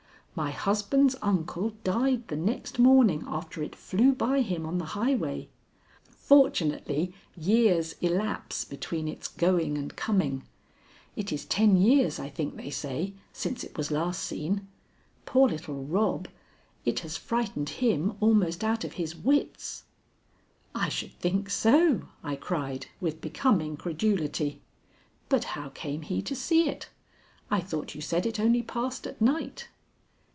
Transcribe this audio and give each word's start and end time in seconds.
My 0.33 0.51
husband's 0.51 1.17
uncle 1.21 1.71
died 1.83 2.29
the 2.29 2.37
next 2.37 2.79
morning 2.79 3.25
after 3.27 3.61
it 3.61 3.75
flew 3.75 4.13
by 4.13 4.39
him 4.39 4.65
on 4.65 4.77
the 4.77 4.85
highway. 4.95 5.49
Fortunately 6.07 7.13
years 7.35 7.95
elapse 7.99 8.63
between 8.63 9.09
its 9.09 9.27
going 9.27 9.77
and 9.77 9.93
coming. 9.97 10.45
It 11.17 11.33
is 11.33 11.43
ten 11.43 11.75
years, 11.75 12.17
I 12.17 12.29
think 12.29 12.55
they 12.55 12.69
say, 12.69 13.13
since 13.33 13.65
it 13.65 13.77
was 13.77 13.91
last 13.91 14.23
seen. 14.23 14.69
Poor 15.25 15.49
little 15.49 15.83
Rob! 15.83 16.29
It 16.85 17.01
has 17.01 17.17
frightened 17.17 17.67
him 17.83 18.15
almost 18.21 18.63
out 18.63 18.85
of 18.85 18.93
his 18.93 19.13
wits." 19.17 19.83
"I 20.73 20.87
should 20.87 21.11
think 21.19 21.49
so," 21.49 22.03
I 22.23 22.37
cried 22.37 22.87
with 23.01 23.19
becoming 23.19 23.75
credulity. 23.75 24.61
"But 25.27 25.43
how 25.43 25.69
came 25.69 26.03
he 26.03 26.21
to 26.21 26.37
see 26.37 26.69
it? 26.69 26.87
I 27.51 27.59
thought 27.59 27.93
you 27.93 27.99
said 27.99 28.25
it 28.25 28.39
only 28.39 28.63
passed 28.63 29.05
at 29.05 29.19
night." 29.21 29.67